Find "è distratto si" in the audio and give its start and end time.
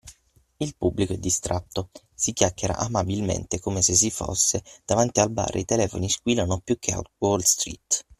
1.13-2.33